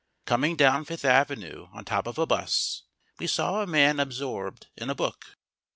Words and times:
Coming 0.25 0.55
down 0.55 0.83
Fifth 0.85 1.05
Avenue 1.05 1.67
on 1.73 1.85
top 1.85 2.07
of 2.07 2.17
a 2.17 2.25
bus, 2.25 2.85
we 3.19 3.27
saw 3.27 3.61
a 3.61 3.67
man 3.67 3.99
absorbed 3.99 4.65
in 4.75 4.89
a 4.89 4.95
book. 4.95 5.37